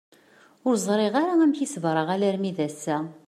Ur 0.67 0.75
ẓriɣ 0.85 1.13
ara 1.21 1.33
amek 1.43 1.59
i 1.65 1.67
sebreɣ 1.73 2.07
alammi 2.15 2.51
d 2.57 2.59
ass-a. 2.67 2.97